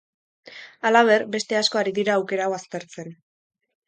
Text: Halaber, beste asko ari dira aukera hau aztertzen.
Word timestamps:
Halaber, 0.89 1.25
beste 1.35 1.57
asko 1.59 1.79
ari 1.81 1.93
dira 1.97 2.15
aukera 2.21 2.47
hau 2.47 2.57
aztertzen. 2.57 3.13